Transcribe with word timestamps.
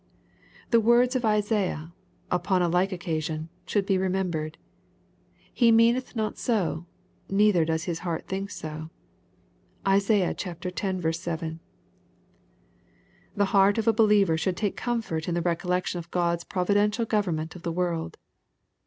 The 0.71 0.79
words 0.79 1.15
of 1.15 1.23
Isaiah, 1.25 1.93
upon 2.31 2.63
a 2.63 2.67
like 2.67 2.91
occasion, 2.91 3.49
should 3.67 3.85
be 3.85 3.99
remembered, 3.99 4.57
'^He 5.55 5.71
meaneth 5.71 6.15
not 6.15 6.39
so, 6.39 6.87
neither 7.29 7.63
doth 7.65 7.83
his 7.83 7.99
heart 7.99 8.27
think 8.27 8.49
so." 8.49 8.89
{Isaiah 9.87 10.31
x. 10.31 10.43
7.). 11.21 11.59
The 13.35 13.45
heart 13.45 13.77
of 13.77 13.87
a 13.87 13.93
believer 13.93 14.39
should 14.39 14.57
take 14.57 14.75
comfort 14.75 15.27
in 15.27 15.35
the 15.35 15.41
recollection 15.43 15.99
of 15.99 16.09
God's 16.09 16.45
providential 16.45 17.05
government 17.05 17.55
of 17.55 17.61
the 17.61 17.71
world. 17.71 18.17